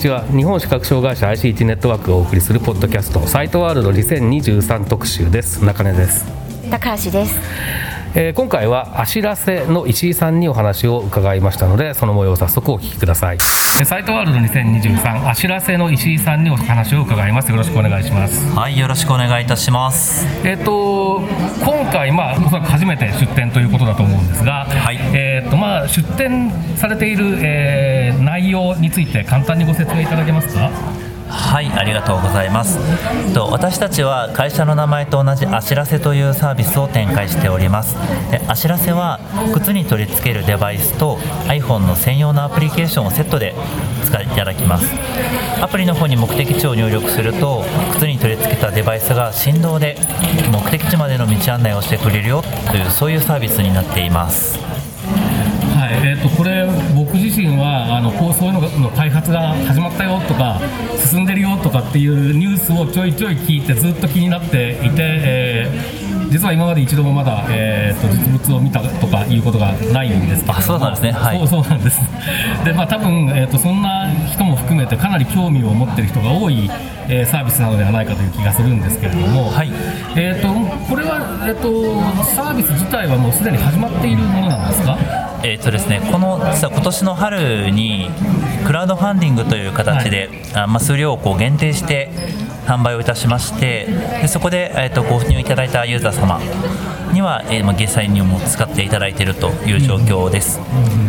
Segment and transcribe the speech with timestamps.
[0.00, 0.24] ちは。
[0.28, 5.62] 日本視覚障害者 ICT ネットワークがお送りするポッドキャストサイトワールド2023特集です。
[5.62, 6.24] 中根です、
[6.70, 7.38] 高橋です。
[8.14, 13.36] えー今回はあしらせの石井さんにお話を伺いましたのでその模様を早速お聞きください。
[13.36, 17.50] えーサイトワールド2023あしらせの石井さんにお話を伺います。
[17.50, 18.44] よろしくお願いします。
[18.54, 20.26] はい、よろしくお願いいたします。
[20.46, 21.20] えっ、と
[21.64, 24.98] 今回まあおそらく初めて出展ということだと思うんですが、はい。
[25.14, 30.70] えっ、とまあ出展されている、えー内容について簡単にご説明いただけますか？
[31.30, 32.78] はい、ありがとうございます。
[33.32, 37.96] と私たちは会社の名前と同じあしらせというサービスを展開しております。
[38.30, 39.20] であしらせは
[39.54, 43.54] 靴に取り付けるデバイスと iPhone の専用のアプリケーションをセットで
[44.04, 44.86] 使っていただきます。
[45.62, 49.96] アプリの方に目的地を入力すると靴に取り付けたデバイスが振動で
[50.50, 54.69] 目的地までの道案内をしてくれるよというそういうサービスになっています。
[56.00, 60.60] はいえー、とこれ、僕自身はあのこうそういうのの開発が始まったよとか
[60.96, 71.10] 進んでるよとかっていうニュースをちょいちょい聞いてずっと気になっていて、えー実は今まで一度もまだ、えー、と実物を見たとかいうことがないんですけれどそうなんですね。
[71.10, 71.38] はい。
[71.38, 71.98] そうそうなんです。
[72.64, 76.70] で、まあ、多分、えー、とそんな人も含めてかなり興味を持ってる人が多い、
[77.08, 79.72] えーサービスなのではないかという気がするんですけれども、はい。
[80.16, 84.96] えー、とこれは、えー、とサービス自体はもうすでに始まっているものなんですか？
[85.42, 88.10] えーとですね、この実は今年の春に
[88.66, 92.10] クラウドファンディングという形で、あまあ、数量をこう限定して
[92.66, 93.86] 販売をいたしまして
[94.20, 96.40] でそこで、えー、とご入いただいたユーザー様
[97.12, 101.00] には、えーまあ、実際にも使っていただいているという状況です、えー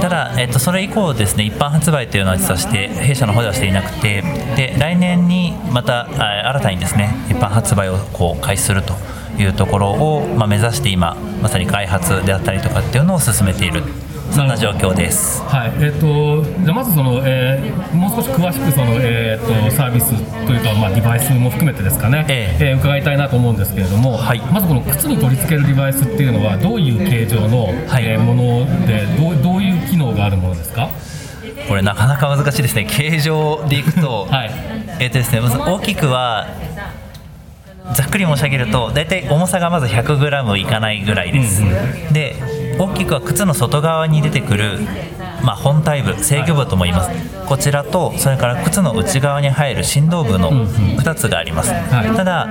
[0.00, 4.22] ただ、えー、とそれ以降ですね一般発売というのは実はして弊社の方ではしていなくて
[4.56, 8.94] で来年にまたあ新たにですね一般発売をこう開始すると
[9.42, 13.82] いうところを、まあ、目指して今まさに開発であったりとかっていうのを進めている
[14.30, 15.40] そんな状況です。
[15.44, 15.72] はい。
[15.76, 20.10] えー、とじゃあまずその、えーもう少し詳しくその、えー、とサービス
[20.46, 22.74] というか、まあ、デバイスも含めてですかね、ええ。
[22.74, 24.40] ー伺いたいなと思うんですけれども、はい。
[24.52, 28.04] まずこの靴に取り付けるデバイスっていうのはどういう形状の、はい。
[28.04, 30.90] えーものでどうどういう機能があるものですか？
[31.68, 32.84] これなかなか難しいですね。
[32.84, 34.50] 形状でいくと、 はい。
[34.98, 36.48] えっ、とですねまず大きくは
[37.94, 41.62] ざっくり申し上げると大体重さがまず 100g いかないぐらいです、
[42.12, 42.36] で
[42.78, 44.80] 大きくは靴の外側に出てくる、
[45.42, 47.10] まあ、本体部制御部とも言います、
[47.46, 52.16] こちらとそれから靴の内側に入る振動部の2つがあります、はい。
[52.16, 52.48] ただ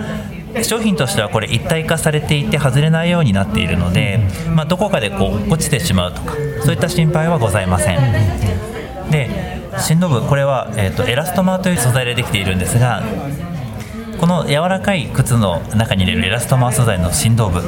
[0.63, 4.22] 商品としてはこれ一体化されていて外れないようになっているので、
[4.56, 9.29] まあ、どこかでこう落ちてしまうとかそういった心配はございません、で
[9.78, 13.03] 振動部これは、えー、とエラストマーという素材でできているんですが
[14.20, 17.62] この柔らかい靴の中に入れるエラストマー素材の振動部。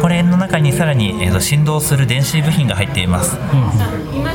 [0.00, 3.36] これの中にさらに、えーと振動する電子部品が入っています、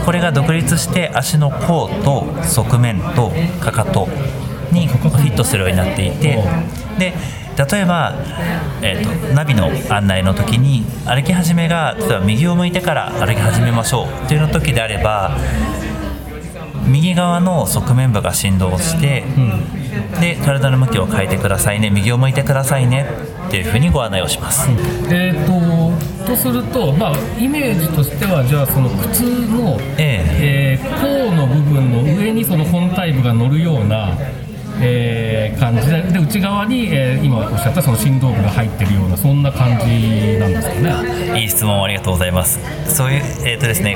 [0.05, 4.07] これが独立して足の甲と側面とかかと
[4.71, 6.43] にフィットするようになっていて
[6.97, 7.13] で
[7.71, 8.15] 例えば、
[8.81, 15.37] えーとナビの案内の時に歩き始めが例えば右を向いてから歩き始めましょうというの時であれば
[16.85, 19.25] 右側の側面部が振動して、
[20.19, 21.89] で体の向きを変えてくださいね。
[21.89, 23.05] 右を向いてくださいね。
[23.47, 24.69] っていうふうにご案内をします、
[25.09, 30.79] えー、ととすると、まあ、イメージとしてはじゃあその靴の、ええ。
[30.83, 34.17] ー甲の部分の上にその本体部が乗るような、
[34.81, 35.89] えー感じ。
[35.89, 41.39] でで内側に、えー今おっしゃったその振動部が入ってるようなそんな感じなんですかね。
[41.39, 42.59] いい質問ありがとうございます。
[42.93, 43.95] そういう、えーとですね、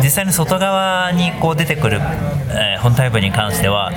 [0.00, 2.00] 実際に外側にこう出てくる、
[2.50, 3.92] えー本体部に関しては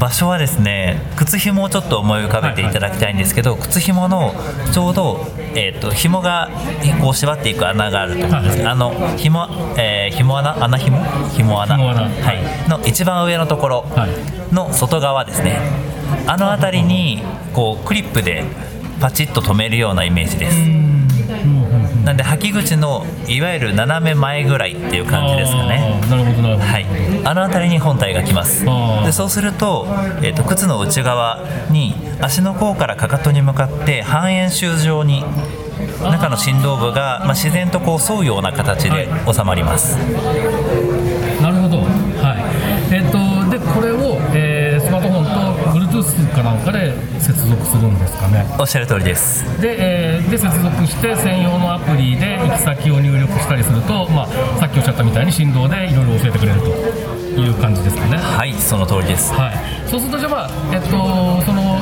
[0.00, 4.32] 場所はですね靴紐をちょっと思い浮かべていただきたいんですけど、靴紐の
[4.72, 6.48] ちょうど、えー、と紐が
[7.00, 8.26] こう縛っていく穴があると。
[8.26, 8.66] 思うんです、はい。
[8.66, 9.48] あの紐,、
[9.78, 10.64] えー紐穴？
[10.64, 11.04] 穴紐？
[11.28, 11.76] 紐穴。
[11.76, 14.54] はい、の一番上のところはい。
[14.54, 15.60] の外側ですね。
[16.26, 17.22] あの辺りに
[17.52, 18.44] こうクリップで
[19.00, 20.56] パチッと止めるようなイメージです
[22.04, 26.00] なんで履き口のいわゆる斜め前ぐらいっていう感じですかね。
[26.08, 26.66] なるほどなるほど。
[26.66, 26.86] はい、
[27.24, 28.64] あの辺りに本体が来ます。
[29.04, 29.86] でそうすると,、
[30.22, 35.24] えー、と靴の内側に足の甲からかかとに向かって半円周状に
[36.02, 40.59] 中の振動部が、まあ、自然とこう沿うような形で収まります、な
[46.02, 48.44] と Bluetooth かなんかで接続するんですかね。
[48.58, 49.44] おっしゃる通りです。
[49.60, 54.26] で,、えーで接続して専用のアプリで行き先を入力したりすると、まあ、
[54.58, 56.68] さっきおっしゃったみたいに振動でいろいろ教えてくれると
[57.40, 58.16] いう感じですかね。
[58.16, 59.32] はいその通りです。
[59.32, 61.78] はい、そうするとじゃあ、まあえっと、その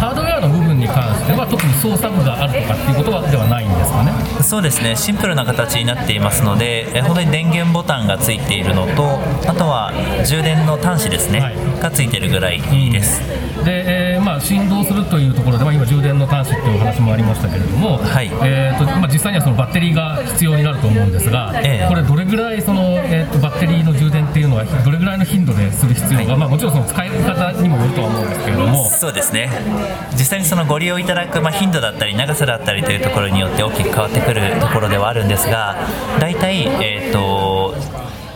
[0.00, 4.12] ハードウェアの部分に関しては特に操作部があるとかっていうことはではないんですかね。
[4.42, 4.96] そうですね。
[4.96, 9.92] シンプルな形になっていますのでえ本当に電源ボタンがついているのとあとは
[10.26, 11.56] 充電の端子ですね、はい。
[11.80, 12.60] がついているぐらい
[12.90, 13.20] です、
[13.64, 18.30] で、えーまあ、振動するというところで、まあ、今、充電の端子っていうお話もありましたけれども、はい。
[18.42, 21.88] えーとまあ、実際にはそのバッテリーが必要になると思うんですが、ええ。
[21.88, 28.84] これ、どれぐらいその、えーとバッテリーの充電っていうのは、どれぐらいの頻度でする必要が、まあ、もちろんその使い方にもよるとは思うんですけれども。
[28.88, 29.50] そうですね。
[30.12, 35.76] 実際にそのご利用いただく、まあ、頻度だったり長さだったりというところによって大きく変わってくるところではあるんですが
[36.20, 37.51] 大体、えー、と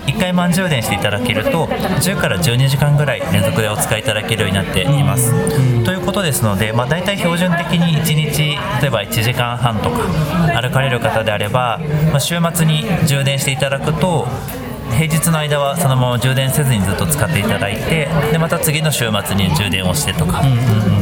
[0.06, 5.32] 1回満充電していただけると10から12時間ぐらい連続でお使いいただけるようになっています。
[5.84, 9.98] ということですので、まあ、大体標準的に1日例えば1時間半とか
[10.60, 11.80] 歩かれる方であれば、
[12.10, 14.26] まあ、週末に充電していただくと
[14.94, 20.42] 平日の間はそのまま充電せずにずっと使っていただいてでまた次の週末に充電をしてとか、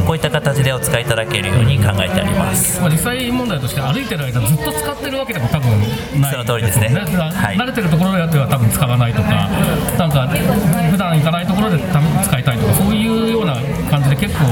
[0.05, 2.79] こういった形でお使いいただけるように考えてあります。
[2.81, 5.69] まあ、実際問題として歩いてる間ずっと使ってるわけでも多分
[6.21, 6.31] ない。
[6.31, 6.89] その通りですね。
[6.89, 7.57] だからはい。
[7.57, 9.49] 慣れてるところでは多分使わないとか
[9.97, 10.27] なんか
[10.91, 13.55] 普段行かないところで多分使いたいとかそういうような
[13.89, 14.45] 感じで結構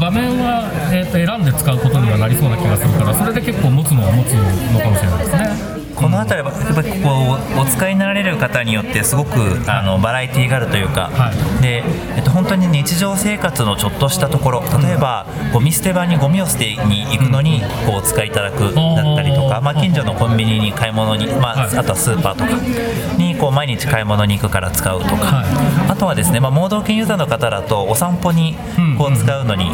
[0.00, 5.79] 場面は、えーと選んで使うことにはなりそうな気がするからそれで結構持つのは持つのかもしれないですね。
[6.00, 11.62] この辺りはやっぱりこうお使いになられる方によってすごくあのバラエティーがあるというか、はい。
[11.62, 11.84] で
[12.16, 21.76] えっと、本当に日常生活のちょっとしたところ例えばゴミ捨て場にゴミを捨てに行くのにこうお使いいただくだったりとか、まあ、近所のコンビニに買い物に、まあはい。
[21.76, 28.56] あとはスーパーとかにこう毎日買い物に行くから使うとか、はあとはですね、まあ、盲導犬ユーザーの方だとお散歩に
[28.98, 29.70] こう使うのに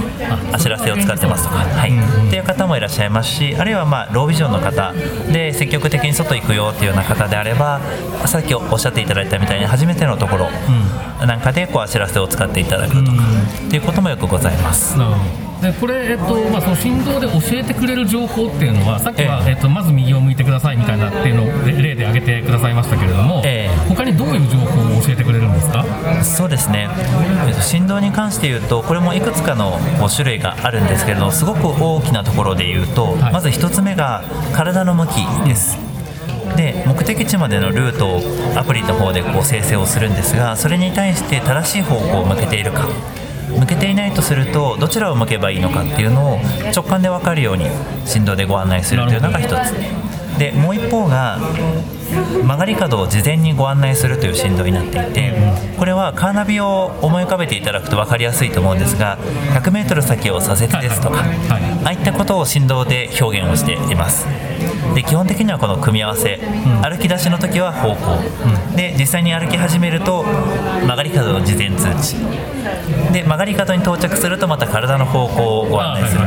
[0.53, 1.91] あ知らせを使ってますとか、はい。
[2.27, 4.93] っていう方もいらっしゃいますしあるいはまあロービジョンの方。
[5.33, 7.81] で積極的に外行くよっていうような方であれば
[8.27, 10.49] さっきおっしゃっていただいたみたいに初めてのところ
[11.27, 13.23] なんかでこうあ知らせを使っていただくとか
[13.67, 14.97] っていうこともよくございます。
[15.63, 19.51] でこれ、えっとまあ、その振動で教えてくれる情報っていうのはさっきは、ええ。
[19.53, 23.89] えっと、まず右を向いてくださいみたいなっていうのを例例で挙げてくださいましたけれども、ええ。
[23.89, 25.83] 他にどういう情報を教えてくれるんですか？
[26.23, 26.89] そうですね、
[27.47, 29.79] えっと振動に関して言うとこれもいくつかの
[30.09, 33.33] 種類があるんですけれどすごく大きなところで言うと、はい。
[33.33, 34.25] まず1つ目が
[34.55, 35.79] 体の向きです。
[36.57, 38.21] で目的地までのルートを
[38.59, 42.87] アプリの方でこう生成をするんですがそれに対して正しい方向を向けているか。
[43.49, 46.39] 向けていないとするとどちらを向けばいいのかっていうのを
[46.75, 47.67] 直感で分かるように
[48.05, 50.06] 振動でご案内するというのが一つ
[50.39, 51.39] でもう一方が
[52.43, 55.35] 曲がり角を事前にご案内するという振動になっていて
[55.79, 59.19] これはカーナビを思い浮かべていただくと分かりやすいと思うんですが
[59.55, 64.27] 100m 先を左折ですとかああいったことを振動で表現をしています。
[64.95, 66.41] で基本的にはこの組み合わせ、
[66.83, 68.19] 歩き出しの時は方向、
[68.77, 72.17] で実際に歩き始めると曲がり角の事前通知。
[73.13, 76.23] で曲がり角に到着するとまた体の方向をご案内する、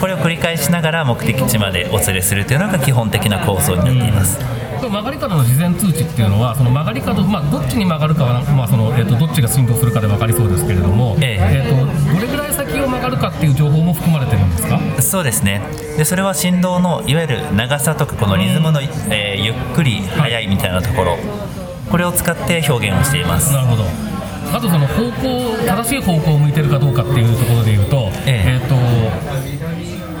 [0.00, 4.38] これを繰り返しながら目的地までお連れするというのが基本的な構想になっています、
[4.80, 11.66] 曲がり角の事前通知っていうのはその曲がり角、まあ、どっちに曲がるかは、まあそのえっとどっちが振動するかで分かりそうですけれども、ええ。
[11.66, 14.80] っとどれぐらい先を曲がるかっていう情報も含まれてるんですか？
[15.00, 15.62] そうですね。
[15.96, 21.16] でそれは振動のいわゆる長さとかこのリズムの、えーゆっくり速いみたいなところ。
[21.90, 23.52] これを使って表現をしています。
[23.52, 23.84] なるほど。
[24.52, 28.60] あとその方向正しい方向を向いてるかどうかっていうところで言うと,、え。
[28.60, 28.74] えっと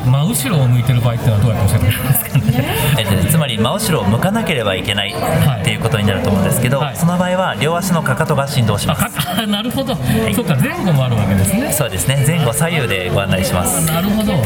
[0.04, 3.24] 真後ろを向いてる場合ってのはどうやって教えてくれるんですかね。
[3.26, 6.96] えつまり真後ろを向かなければいけないっていうことになると思うんですけど、はい。
[6.96, 9.46] その場合は両足のかかとが振動しあます。
[9.46, 9.96] なるほど、
[10.34, 11.72] そうか前後もあるわけですね。
[11.72, 12.24] そうですね。
[12.26, 13.86] 前後左右でご案内します。
[13.86, 14.44] なるほど、なる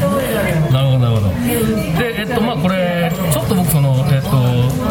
[0.87, 1.29] ほど、なるほど。
[1.99, 4.31] で、えっと、まあ、これ、ちょっと僕、その、えっと、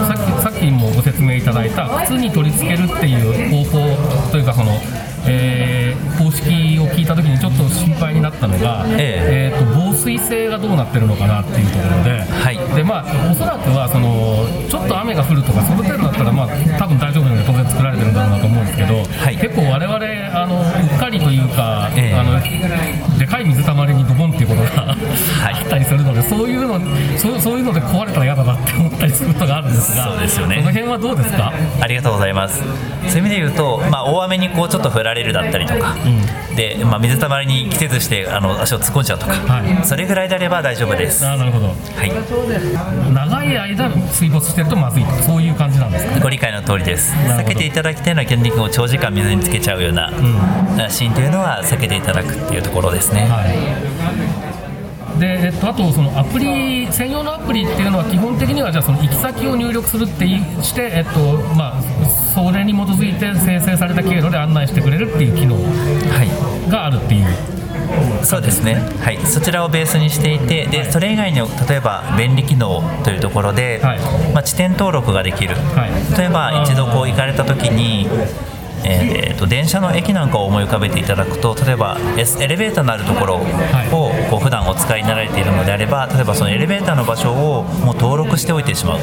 [0.07, 4.79] さっき、さっきもご説明いただいた、靴に取り付けるっていう方法というか、その。
[5.27, 9.55] えー公式を聞いたときにちょっと心配になったのが、ええ。
[9.55, 12.75] ーと防水性がどうなってるのかなっていうところで、はい。
[12.75, 19.37] でまあ、おそらくはそのちょっと雨が降るとかその程度だったら、まあ、多分大丈夫なので当然作られてるんだろうなと思うんですけど、い。
[19.37, 19.99] 結構我々
[20.33, 22.15] あのうっかりというか、ええ。
[22.15, 22.39] あの
[23.17, 24.73] でかい水たまりにドボンっていうことが、い。
[25.53, 26.79] あったりするのでそういうの
[27.17, 30.57] そうそういうので壊れたら嫌だなって思ったりすすことがあるんですがそうですよね。
[30.57, 31.53] この辺はどうですか？
[31.81, 32.59] ありがとうございます。
[32.59, 35.95] そういう意味で言うと、まあ、大雨にこうちょっと降られるだったりとか、
[36.55, 39.85] で、まあ、水たまりに季節してあの足を突っ込んじゃうとか、はい。
[39.85, 41.23] それぐらいであれば大丈夫です。
[41.23, 41.67] なるほど。
[41.67, 41.73] は
[42.05, 43.13] い。
[43.13, 45.11] 長い間水没してるとまずいと。
[45.23, 46.19] そういう感じなんですか？
[46.21, 47.13] ご理解の通りです。
[47.13, 50.11] 避けていただきたいのは基本的に長時間水につけちゃうような、
[50.89, 53.43] シーンというのは避けていただくっていうところですね、は
[55.17, 61.81] い、で、えっと、あとそのアプリ専用のアプリっていうのは基本的にはじゃあその行き先を入力するっていして、えっとまあ、
[62.33, 66.71] それに基づいて生成された経路で案内してくれるっていう機能はい。
[66.71, 67.25] があるっていう。
[68.23, 73.99] そうですね、はい、そちらをベースにしていてでそれ以外に例えば便利機能というところで、はい。
[74.33, 76.17] まあ、地点登録ができる、はい。
[76.17, 78.07] 例えば一度こう行かれた時に
[78.85, 83.43] えーえーと電車の駅なんかを思い浮かべていただくと例えばエレベーターのあるところをい。
[83.89, 88.99] こう普段お使いになられているのであれば例えばそのエレベーターの場所をもう登録しておいてしまう、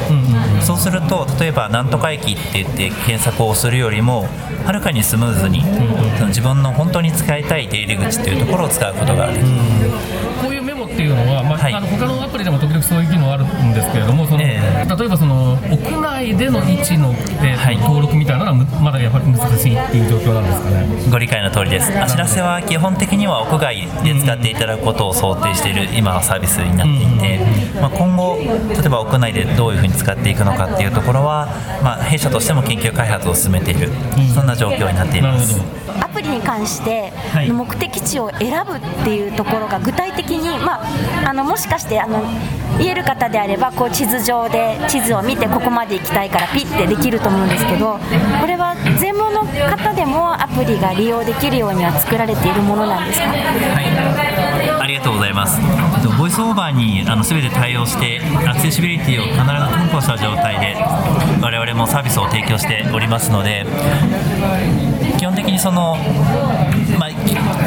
[0.61, 4.27] そうすると例えばなんとか駅って言って検索をするよりも
[4.65, 5.63] はるかにスムーズに、
[6.17, 9.45] その自分の本当に使いたい出入り口というところを使うことができる、
[10.41, 11.73] こういうメモっていうのは、まあはい。
[11.73, 12.20] あの他の
[16.21, 17.09] 屋内での位置の、
[17.41, 17.77] えーはい。
[17.77, 21.11] 登録みたいなのはむまだやっぱり難しいっていう状況なんですかね。
[21.11, 21.91] ご理解の通りです。
[21.97, 27.39] あしらせは基本的には屋外で使っていただくことを想定している今はサービスになっていて、
[27.79, 31.47] まあ、今後例えば屋内でどういうふうに使っていくのかっていうところは、
[31.83, 33.89] まあ、弊社としても研究開発を進めている、
[34.33, 35.59] そんな状況になっています
[36.21, 37.51] なるほどアプリに関して、はい。
[37.51, 42.23] 目的地を選ぶっていうところが具体的に、まあ、あのもしかしてあの
[42.77, 47.99] 言える方であればこう地図上で地図を見てここまで行きたいからピッてできると思うんですけど
[48.39, 53.27] これは全盲の方でもアプリが利用できるようには作られているものなんですか？
[54.81, 55.59] ありがとうございます。
[55.61, 60.75] えっとボイスオーバーにあの全て対応してアクセシビリティを必ず担保した状態で
[61.41, 63.65] 我々もサービスを提供しておりますので
[65.21, 65.95] 基本的にその、
[66.97, 67.19] まあ、いわ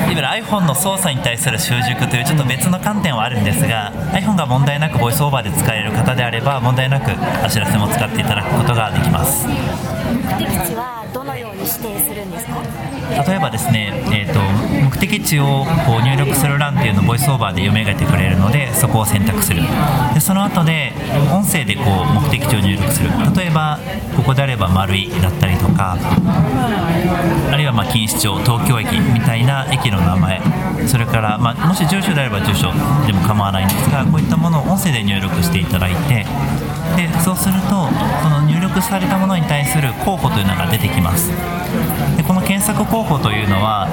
[0.08, 7.12] ゆる iPhone の操作に対する習熟というちょっと別の観点はあるんですが iPhone が問題なくボイスオーバーで使える方であれば問題なく
[7.46, 9.46] お知らせも使っていただくことができます。
[9.46, 12.83] 目的地はどのように指定するんですか？
[13.26, 14.40] 例えばですね、えー、と
[14.84, 19.62] 目的地をこう入力する欄っていうのをボイスオーバーで読み上げてくれるのでそこを選択する。
[20.14, 20.92] でその後で
[21.32, 23.10] 音声でこう目的地を入力する。
[23.36, 23.78] 例えば
[24.16, 25.96] ここであれば丸いだったりとか
[27.50, 30.40] あるいはま錦糸町東京駅みたいな駅の名前。
[30.86, 32.72] それから、まあ、もし住所であれば住所
[33.06, 36.26] でも構わないんですがこういったものを音声で入力していただいて
[36.96, 37.88] でそうすると
[38.22, 41.30] その入力されたものに対する候補というのが出てきます。
[42.16, 43.88] でこの検索候補というのは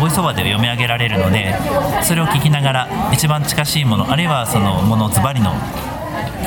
[0.00, 1.54] ボイスオーバーで読み上げられるので
[2.02, 5.52] それを聞きながら一番近しいものあるいはそのものズバリの、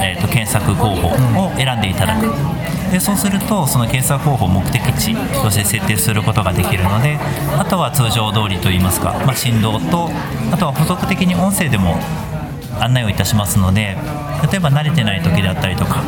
[0.01, 1.07] えー、と検索候補
[1.47, 2.27] を選んでいただく。
[2.91, 7.17] でそうするとその検索方法を目的地として設定することができるので
[7.57, 10.09] あとは通常通りといいますか、まあ、振動と
[10.51, 11.95] あとは補足的に音声でも
[12.79, 13.97] 案内をいたしますので
[14.51, 16.01] 例えば慣れてない時であったりとか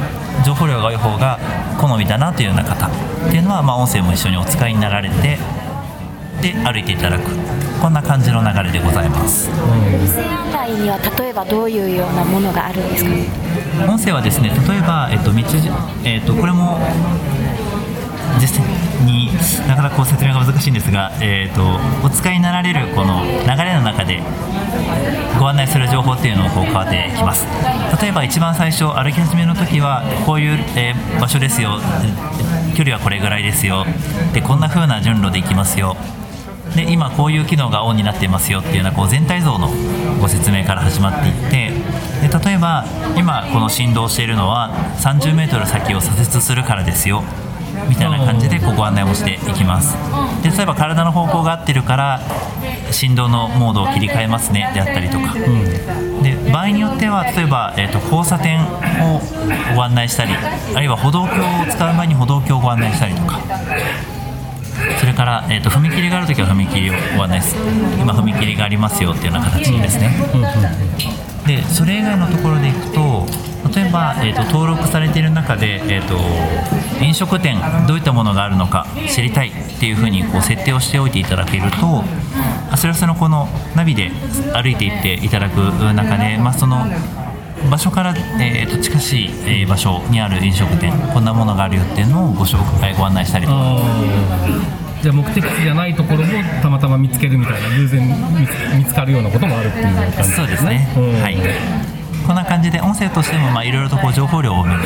[0.46, 1.40] 情報量が多い方が
[1.80, 2.90] 好みだなというような方っ
[3.30, 5.38] ていうのは、まあ、音声も一緒にお使いになられて
[6.42, 7.32] で歩いていただく。
[7.82, 9.50] こんな感じの流れでございます。
[10.02, 13.12] 店案内には例えばどういうようなものがあるんですか？
[13.92, 15.70] 音声はですね例えば、えっと道じ
[16.04, 16.80] えっとこれも
[18.40, 18.66] 実際
[19.06, 19.30] に
[19.68, 24.22] なかなかこう説明が難しいんですが、えっとお使いになられるこの流れの中で
[25.40, 27.46] ご案内する情報っていうのをこう変わってきます。
[28.02, 31.80] 例えば一番最初歩き始めの時はこういう、えー場所ですよ
[32.76, 33.86] 距離はこれぐらいですよ
[34.34, 35.96] でこんな風な順路で行きますよ
[36.76, 39.70] で今こういう機能がオンになっていますよっていうようなこう全体像の
[40.22, 42.86] ご説明から始まっていってで例えば
[43.18, 47.24] 今この振動しているのは 30m 先を左折するからですよ
[47.90, 49.96] みたいな感じでこうご案内もしていきます。
[50.44, 52.22] で例えば体の方向が合ってるから
[52.92, 54.72] 振動のモードを切り替えますね。
[54.74, 55.34] であったりとか、
[56.24, 59.22] で場合によっては例えば、えー、と交差点を
[59.76, 60.32] ご案内したり
[60.76, 63.40] あるいは歩道橋を使う前に歩道橋をご案内したりとか。
[65.00, 67.64] それから、えー、と踏切があるときは踏切をご案内する
[68.00, 70.12] 今踏切がありますよっていうような形ですね、
[71.48, 73.26] でそれ以外のところでいくと
[73.74, 76.16] 例えば、えー、と登録されている中で、えー、と
[77.04, 82.04] 飲食店どういったものがあるのか知りたいっていうふうにこう設定をしておいていただけると
[82.72, 84.12] あそれはそのこのナビで
[84.54, 85.60] 歩いていっていただく
[85.94, 86.86] 中で、まあ、その
[87.72, 93.58] 場所から、えー、と近しい、えー場所にある飲食店こんなものがあるよっていうのをご紹介ご案内したりとか。
[95.02, 100.36] じゃあ目的地じゃないところもたまたま見つけるみたいな偶然見つ見つかるようなこともあるっていう感じですね。
[100.36, 101.22] そうですね、うん。
[101.22, 101.97] はい
[102.28, 104.82] こんな感じで音声としてもいろいろとこう情報量を多めに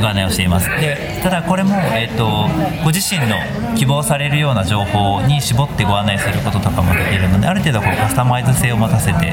[0.00, 2.48] ご案内をしていますでただこれも、えーと、
[2.84, 3.36] ご自身の
[3.76, 9.32] 希望されるような情報に絞ってご案内することとかもできるのである程度こうカスタマイズ性を持たせて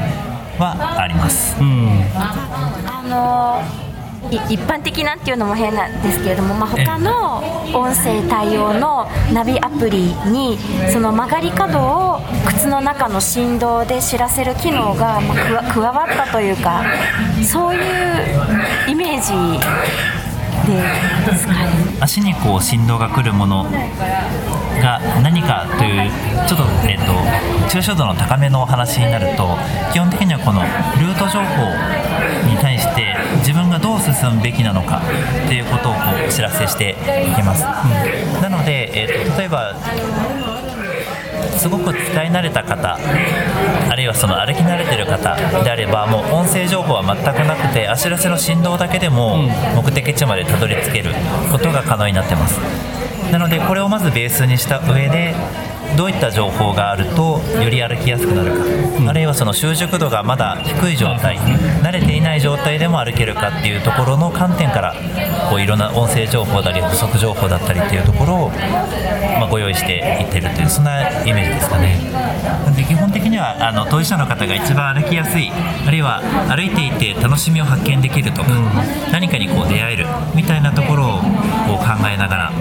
[0.58, 1.56] はあります。
[1.58, 3.89] うんあのー
[4.28, 7.38] 一般的なっていうのも変なんですけれども、まあ、他の
[7.74, 10.58] 音声対応のナビアプリに
[10.92, 16.84] その曲がり角を靴の中の振動で知らせる機能がま加わったというか
[17.42, 17.80] そういう
[18.88, 19.30] イメージ
[20.66, 21.58] ですかね。
[22.00, 23.64] 足にこう振動が来るもの
[24.82, 26.10] が何かという
[26.46, 27.12] ちょっと,、えーと、
[27.68, 29.56] 抽象度の高めの話になると
[29.92, 33.09] 基本的にはこのルート情報に対して
[33.82, 35.02] どう進むべきなのか
[35.46, 36.96] ということをこうお知らせして
[37.30, 39.74] いきます、うん、なので、えーと例えば
[41.60, 49.36] すごく使い慣れた方あるいはその歩き慣れてる方であればもう音声情報は全くなくて足らせの振動だけでも
[49.76, 51.12] 目的地までたどり着ける
[51.52, 52.58] ことが可能になってます。
[53.30, 55.34] なのでこれをまずベースにした上で
[55.96, 58.64] どういった情報があるとより歩きやすくなるか、
[58.98, 64.94] うん、あるいはその習熟度がまだ低い状態慣れていない状態でも歩けるかっていうところの観点から
[65.50, 71.98] こういろんな音声情報だり補足情報だったりっていうところを、まあ、ご用意していってるというそんなイメージですかね。
[72.76, 75.50] で基本的にはあの当事者の方が一番歩きやすい
[75.86, 82.52] あるいは歩いていて楽しみを発見できるとか、うん、何かにこう出会えるみたいなところをこう考えながら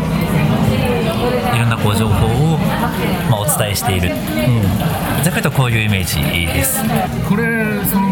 [1.56, 2.58] いろんなこう情報を、
[3.30, 6.80] まあ、お伝えしている、うん、ざっくりとこういうイメージです。
[7.28, 8.10] これその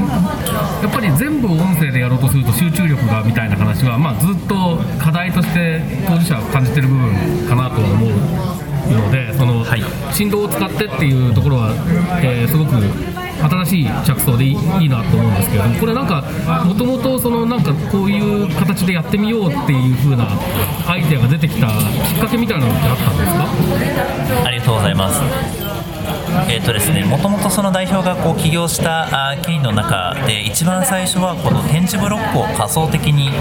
[0.81, 11.71] やっぱり全部音声でやろうとすると集中力がみたいな話は、まあ、ずっと課題として当事者は感じてる部分かなと思うのでその、はい、振動を使ってっていうところは、
[12.21, 12.71] えー、すごく
[13.39, 16.23] 新しい着想でいいなと思うんですけれどもこれなんか
[16.65, 20.27] もともとそのなんかこういう形でやってみようっていう風な
[20.87, 23.33] アイデアが出てきたきっかけみたいなのってあったんです
[24.41, 24.45] か？
[24.45, 25.76] ありがとうございます
[26.49, 33.31] えーとですね、もともとその代表がこう起業した経緯の中で一番最初はこの展示ブロックを仮想的に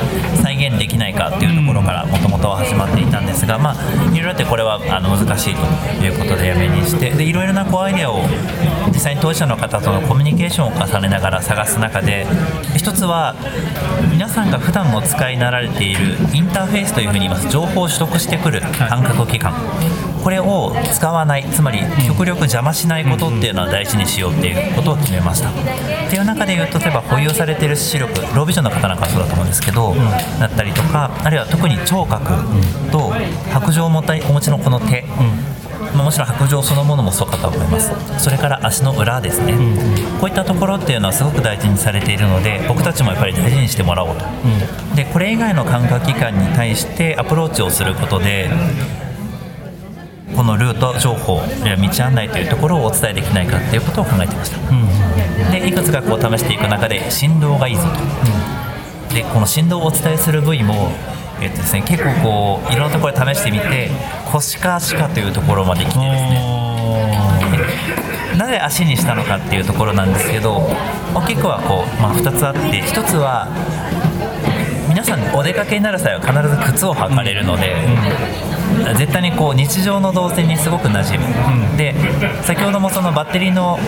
[0.43, 5.55] 再現できないかっていうところからもともとは始まっていたんですが、まあ、いろいろあってこれはあの難しい
[6.01, 8.23] ということでやめにしてでいろいろなこうアイデアを
[8.89, 12.27] 実際に当事者の方とのコミュニケーションを重ねながら探す中で
[12.77, 13.35] 一つは
[14.11, 17.49] 皆さんが普段も使いなられているインターフェースというふうに言います。
[17.51, 19.53] 情報を取得してくる感覚器官
[20.27, 25.51] これを使わないつまり極力邪魔しないことっていうのは大事にしようっていうことを決めました。
[25.51, 25.53] っ
[26.11, 29.95] ていう中で言うと例えば保有されてる視力ロービジョンの方なんかそうだと思うんですけど、
[30.41, 32.33] だったりとかあるいは特に聴覚
[32.91, 33.13] と
[33.53, 34.03] 白状をお持
[34.41, 35.05] ちのこの手、
[35.95, 37.93] ま、もちろん白状そのものもそうかと思います。
[38.19, 44.25] それから足の裏ですね、うん、こういったところっていうのはすごく大事にされているので僕たちもやっぱり大事にしてもらおうと、
[44.91, 48.51] うん、でこれ以外の感覚器官に対してアプローチをすることで
[50.35, 57.89] このルート情報や道案内というところをお伝えできないかっていうことを考えてました、うん、でいくつかこう試していく中で振動がいいぞと、
[59.09, 60.91] うん、でこの振動をお伝えする部位も
[61.41, 63.91] えっとですね、結構こういろんなところで試してみて
[64.33, 66.67] 腰か足かというところまで来てですね。
[68.39, 70.69] なぜ足にしたのかっていうところなんですけど
[71.15, 73.49] 大きくはこう、まあ、2つあって1つは
[74.89, 78.66] 皆さんお出かけになる際は必ず靴を履かれるので、うん、
[78.97, 81.95] 絶対にこう日常の動線にすごく馴染む、うん、で
[82.43, 83.79] 先ほどもそのバッテリーの、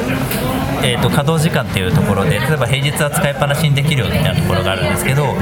[0.83, 5.35] えーと、稼働時間っていうところで例えば平日は使いっぱなしにできるよみたいなところがあるんですけど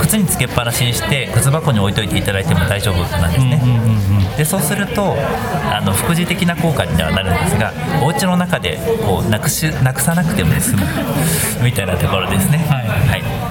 [0.00, 3.60] 靴につけっぱなしにして靴箱に置いといていただいても大丈夫なんですね、
[4.36, 5.14] でそうすると
[5.70, 10.82] あの副次的な効果にはなるんですがお家の中でこうなくしなくさなくても済む。
[11.62, 12.58] みたいなところですね。
[12.58, 13.41] はい、はい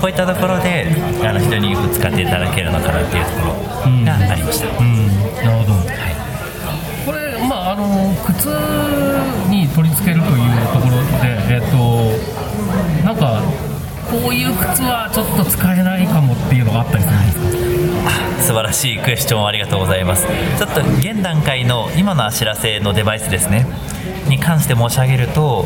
[0.00, 0.86] こういったところで
[1.22, 3.54] あの人によく使っていただけるのかなっていうところ
[4.04, 8.46] がありました、うん、うん、なるほど、はい、これまああの靴
[9.50, 11.76] に取り付けるというところでえっ、と
[13.04, 13.42] なんか
[14.10, 17.38] こういう靴はちょっと使えないかもっていうのがあったりするんです
[18.38, 18.42] か？
[18.42, 20.26] 素晴らしいクエスチョンありがとうございます。
[20.26, 23.66] ちょっと現段階の今のあしらせのデバイスですね。
[24.28, 25.64] に関して申し上げると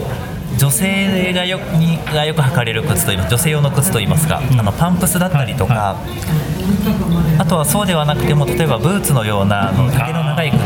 [0.59, 10.59] 女性がよにがよく履かれる靴といいます女性用の靴といいますか、うん、あのパンプスだったりとか、はいはい、あとはそうではなくても例えばブーツのようなあの丈の長い靴。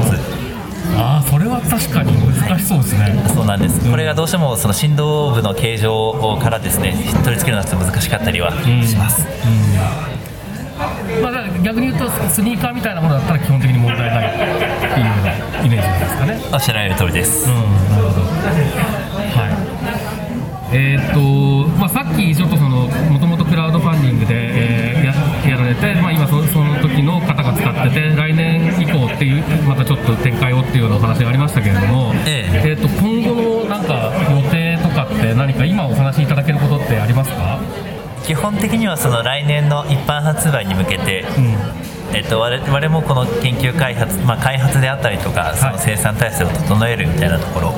[0.94, 3.24] ああそれは確かに難しそうですね。
[3.35, 8.52] そうなんです、うん、これがどうしてもその振動部の形状からですね取り付けるのは難しかったりは
[8.85, 9.24] します、
[11.22, 14.44] まあ、逆に言うとスニーカーみたいなものだったら基本的に問題ないって
[15.00, 16.40] いうようなイメージですかね。
[16.52, 18.22] おっしゃられる通りです、うん、なるほど
[20.74, 25.12] えーとまあ、さっきちょっとそのもともとクラウドファンディングで、えー、や
[25.50, 32.74] やられて、まあ、まあ、そその時の方が使ってて来年以降っていうまたちょっと展開をっていうようなお話がありましたけれども、ええ。
[32.74, 37.61] ーと今後のなんか予定とかって何か今お話しいただけることってありますか、
[38.24, 41.92] 基本的にはその来年の一般発売に向けて、うん。
[42.14, 47.74] えっと、我々もこの研究開発、まあ、開発であったりとかその生産体制を整えるみたいなところ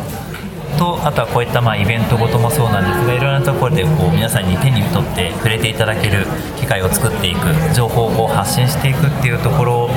[0.78, 6.26] とあとはこういったまあイベントごともそうなんですがいろいろなところでこう皆さんに手に取って触れていただける
[6.58, 7.38] 機会を作っていく
[7.74, 9.88] 情報を発信していくっていうところを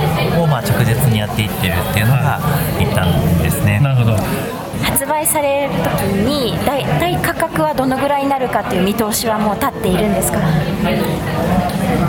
[0.47, 2.39] まあ直接にやっていってるっていうのが
[2.79, 3.07] 一旦
[3.41, 3.79] ですね。
[3.79, 4.17] なるほど
[4.83, 5.79] 発売される時
[6.23, 10.37] に大大価格はどのぐらいになるかという見通しはもう立っているんですか？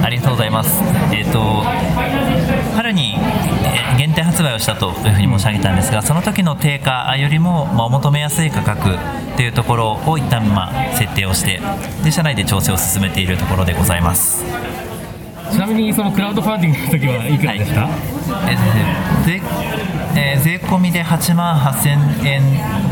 [0.02, 0.83] ありがとうございます。
[1.12, 1.40] えっ、と
[2.76, 3.16] 春に
[4.18, 8.96] えー限定発売をしたというふうに申し上げたんですが、その時の定価よりもまあお求めやすい価格
[9.37, 11.61] というところを一旦まあ設定をして、
[12.02, 14.44] で社内で調整を進めているところでございます。
[15.50, 17.88] ちなみにそのクラウドファンディングの時はいくらでした、
[18.50, 19.40] えーで
[20.14, 22.42] えー税込みで8万8000円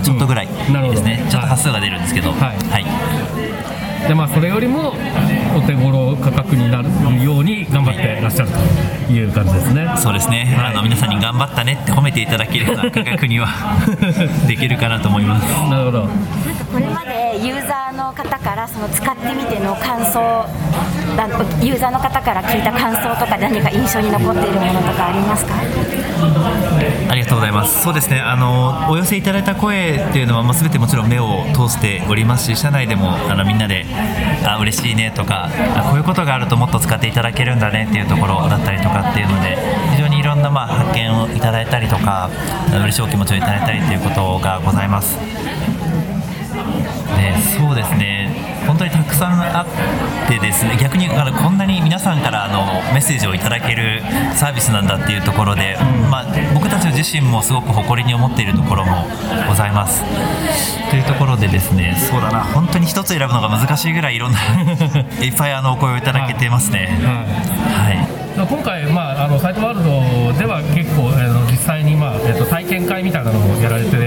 [0.02, 0.52] ちょっとぐらいで
[0.96, 2.38] すね、ちょっと端数が出るんですけど、はい。
[2.70, 4.08] はい。
[4.08, 4.94] でまあ、それよりも
[5.56, 7.45] お手頃価格になるように頑
[7.86, 8.50] 張ってらっしゃる
[9.06, 9.88] という感じですね。
[9.96, 13.48] そうですね、はいあの皆さんに頑張ったねって褒めていただけるような 価格には
[14.46, 15.44] できるかなと思います。
[15.70, 16.08] なるほどなん
[16.56, 20.46] かこれまでユーザーの方からその使ってみての感想
[21.16, 21.26] だ
[21.62, 25.54] ユーザーの方から聞いた感想とかで何か印象に残っているものとかありますか？
[27.08, 27.82] ありがとうございます。
[27.82, 28.20] そうですね。
[28.20, 33.86] あのお寄せいただいた声っていうのはまあ全てもちろん目を通しておりますし、社内でもあのみんなで
[34.44, 39.56] あ嬉しいねとか、あこういうことがあるともっと使っていただけるんだねっていうところだったりとかっていうので、
[39.92, 42.30] 非常にいろんなまあ発見をいただいたりとか、
[42.70, 45.16] 嬉しいお気持ちをいただいたりということがございます。
[47.16, 48.15] ね、そうですね。
[48.66, 54.02] 本当にたくさんあってですね逆にあのこんなに皆さんからあのメッセージをいただける
[54.34, 55.76] サービスなんだっていうところで、
[56.10, 59.04] まあ、僕たち自身もすごく誇りに思っているところも
[59.48, 60.02] ございます。
[60.90, 62.44] というところでですねそうだな。
[62.44, 64.38] 本当に一つ選ぶのが難しいぐらいいろんな
[65.22, 66.88] いっぱいあのお声をいただけてますね。
[67.02, 67.96] はい。
[67.96, 68.26] はい。
[68.44, 74.04] 今回、まあ、あのサイトワールドでは結構、あの実際に、まあえっと体験会みたいなのもやられている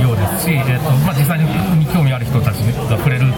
[0.00, 1.44] ようですし、えっとまあ、実際に
[1.92, 2.05] 興味
[2.40, 3.32] 人たちが触れる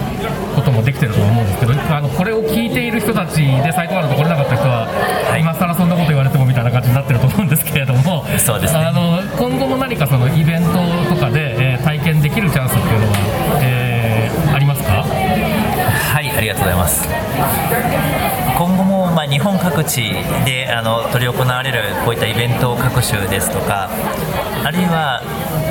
[0.55, 4.87] こともできてると思うんですけどあのこれを聞いている人たちでサイトワールド来れなかった人は、
[5.39, 8.79] 今更そんなこと言われてもみたいな感じになってると思うんですけれどもそうですね。
[8.79, 13.13] あの今後も何かそのイベントとかで、えー体験できるチャンスっていうのは、
[13.63, 15.03] えーありますか？
[15.03, 17.07] はい、ありがとうございます。
[18.57, 20.11] 今後も、まあ、日本各地
[20.43, 23.89] であの執り行われるこういったイベント各種ですとか、
[24.65, 25.21] あるいは、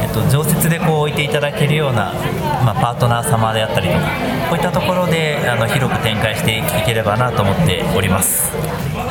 [0.03, 2.13] えっと、常設でこう置いていただけるような、
[2.65, 4.01] まあ、パートナー様であったりとか、
[4.49, 8.53] こういったところであの広く展開していければなと思っております。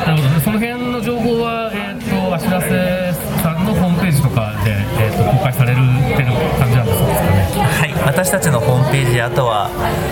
[0.06, 7.48] なるほどねその辺の情報は、えー、と芦田瀬さんのホームページとかで、えー、と公開されるってる感じなんですかね。
[7.58, 9.70] はい、私たちのホームページ、あとは、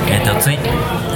[0.09, 0.59] えっとツイ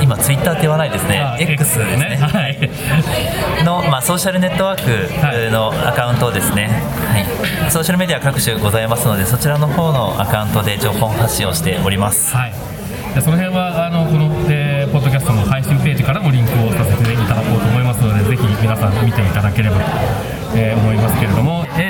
[0.01, 1.21] 今、ツイッターって言わないですね。
[1.21, 2.17] あ、X ですね。
[2.21, 6.69] はい、の、まあ、ソーシャルネットワークのアカウントですね、
[7.09, 12.35] はい、ソーシャルメディア各種ございますのでそちらの方のアカウントで情報発信をしております。
[12.35, 12.53] はい、
[13.15, 19.83] でその辺はあのこの、えーポッドキャストの配信ページからもリンクをさせていただこうと思いますのでぜひ皆さん見ていただければと、
[20.57, 21.90] えー思いますけれども、え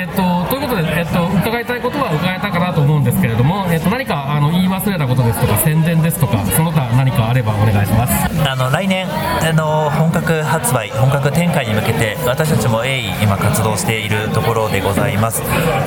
[3.83, 8.30] と何かあの言い忘れたことですとか宣伝ですとかその他何かあればお願いします。
[8.47, 15.41] あの来年あの本格発売本格展開に向けて私たちも鋭意今活動しているところでございます。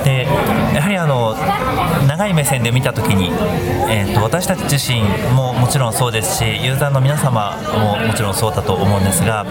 [0.04, 0.26] で
[0.74, 1.34] やはりあの
[2.06, 3.30] 長い目線で見たときに、
[3.90, 5.02] えー、と私たち自身
[5.34, 9.46] ももちろんそうですしユーザーの皆様ももちろんそうだと思うんですが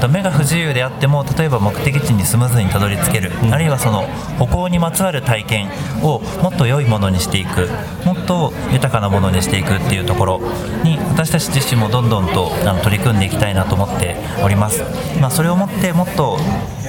[0.00, 4.02] と目が不自由であっても例えば目的地にスムーズにたどり着ける、あるいはその
[4.38, 5.68] 歩行にまつわる体験
[6.02, 7.68] をもっと良いものにしていく
[8.04, 10.40] もっと豊かなものにしていくっていうところ
[10.82, 14.82] に私たち自身もどんどんとあの取り組んでいきたいなと思っております、
[15.20, 16.38] まあ、それをもってもっと、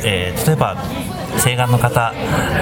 [0.06, 0.78] えー例えば
[1.38, 2.14] 請願の方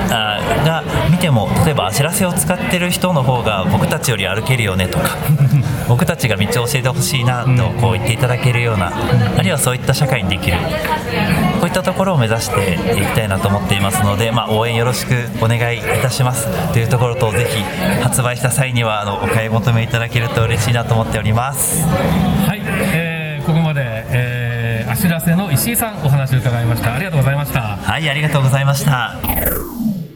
[0.10, 5.18] が見ても例えば知らせを使ってる人の方が僕たちより歩けるよねとか。
[5.88, 8.92] 僕たちが道を教えてほしいなとこう言っていただけるような
[9.38, 10.58] あるいはそういった社会にできる。
[11.60, 16.48] こういったところを目指していきたいなと思っていますので、まあ、応援よろしくお願いいたします。
[16.72, 17.64] というところとぜひ
[18.02, 21.86] 発売した際にはあのお買い求めいただけると嬉しいなと思っております
[25.00, 26.94] えー、あしらせの石井さんお話を伺いました。
[26.94, 27.62] ありがとうございました。
[27.62, 29.16] はいありがとうございました。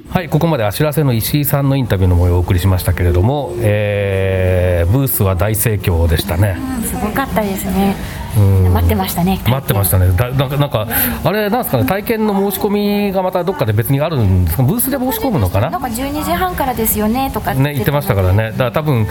[0.09, 6.57] はいここまであしらせの石井さんのインタビューの模様をお送りしましたけれども、えーブースは大盛況でしたね。
[6.85, 7.95] すごかったですね。
[8.17, 9.39] うん待ってましたね。
[9.47, 10.11] 待ってましたね。
[10.15, 10.87] だなんかなんか
[11.23, 11.85] あれなんですかね。
[11.85, 14.63] 体験の申し込みがまたどっかで別にあるんですか？
[14.63, 15.69] ブースで申し込むのかな？
[15.69, 19.07] なんか12時半からですよねとかね、言ってましたからね、だから多分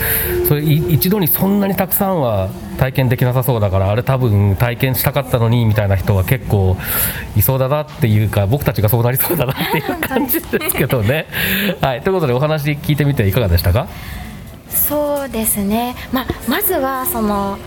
[0.49, 6.77] それい一度にそんなにたくさんは体験できなさそうだから、あれ、多分体験したかったのにみたいな人は結構
[7.37, 11.27] いそうだなっていうか、僕たちがそうなりそうだなっていう感じですけどね。
[11.81, 13.87] はい、ということで、お話聞いてみて、いかがでしたか？
[14.69, 17.59] そうですね、まあ、まずはその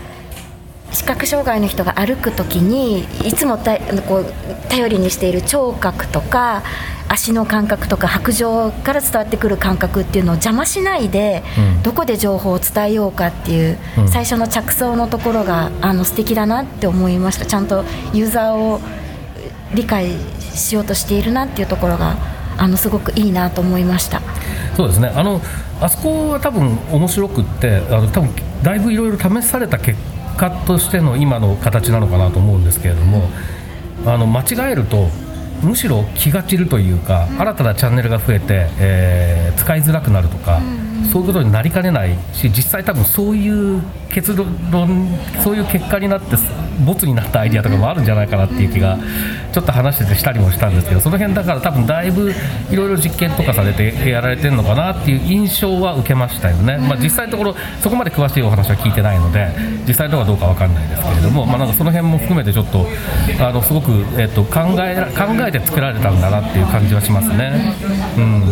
[0.92, 4.24] 視覚障害の人が歩くときにいつもたこう
[4.68, 6.62] 頼りにしている聴覚とか
[7.08, 11.42] 足の感覚とか白状から伝わってくる感覚っていうのを邪魔しないで、
[11.76, 11.82] うん。
[11.82, 14.08] どこで情報を伝えようかっていう、うん。
[14.08, 17.46] 最初の着想のところがあの素敵だなって思いました。
[17.46, 18.80] ちゃんとユーザーを
[19.74, 22.16] 理解しようとしているなっていうところが
[22.58, 24.20] あのすごくいいなと思いました。
[24.76, 25.12] そうですね。
[25.14, 25.40] あの
[25.80, 28.30] あそこは多分面白くってあの多分
[28.62, 29.96] だいぶいろいろ試された結
[30.36, 33.28] 家としての今の形なのかなと思うんですけれども
[34.04, 35.08] あの間違えると
[35.62, 40.60] むしろ気が散るというか、新たなチャンネルが増えて、えー使いづらくなるとか、
[41.10, 44.46] そういうことになりかねないし実際多分そういう結論
[45.42, 46.36] そういう結果になって
[46.84, 48.98] ボツになったアイディアとかもあるんじゃないかなっていう気が
[49.52, 52.30] ちょっと話しててしたりもしたんですけどその辺だから多分だいぶ
[52.70, 59.48] いろいろ実験とかされてやられてるのかなっていう印象は受けましたよね、まあ、実際のところそこまで詳しいお話は聞いてないので
[59.86, 62.86] 実際のところはどうかわかんないですけれども、まあ、なんかその辺も含めてちょっと
[63.40, 67.74] あのすごく、えっと考えら考えて作られたんだなっていう感じはしますね。
[68.16, 68.44] うん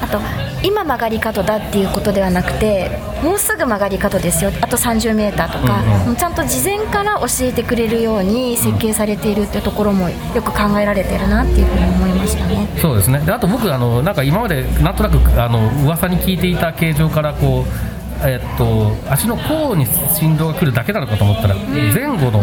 [0.00, 0.20] あと
[0.62, 12.68] 今曲がり角だっていうことではなくてもうすぐ曲がり角ですよあと30メーターとか、うんうんちゃんと事前から教えてくれるように設計されているっていうところもよく考えられてるなっていうふうに思いましたね。
[12.80, 22.42] そうですねであと僕あのなんか今までなんとなくあの噂に聞いていた形状からこうえっと、足の甲に振動が来るだけなのかと思ったら前後の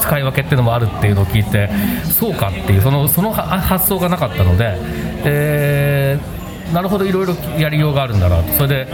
[0.00, 1.70] 使い分けっていうのもあるっていうのを聞いて
[2.04, 4.76] そうかっていうそのそのは発想がなかったので、
[5.24, 8.88] えーなるほどいろいろやりようがあるんだなとそれで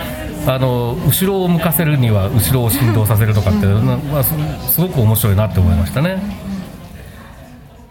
[0.46, 4.34] あの後ろを向かせるには後ろを振動させるとかっていうのは、まあ、す
[4.72, 6.49] すごく面白いなって思いましたね。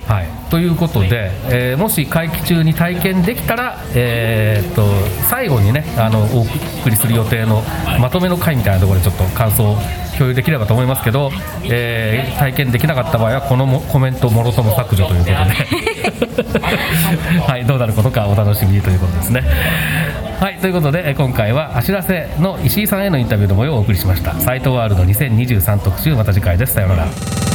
[0.09, 4.87] はい、ということで、えーもし会期中に体験できたら、えーっと
[5.29, 6.41] 最後にねあのお
[6.81, 7.61] 送りする予定の
[8.01, 9.75] まとめの回みたいなところでちょっと感想を
[10.17, 11.29] 共有できればと思いますけど、
[11.63, 15.35] えー体験できなかった場合はこのもコメントもろとも削除ということで、
[17.45, 19.43] はい、どうなることかお楽しみにということですね。
[20.39, 24.33] はい、ということでえー今回はあしらせの石井さんへのインタビューの模様をお送りしました。
[24.33, 26.73] サイトワールド2023特集また次回です。
[26.73, 27.48] さようなら。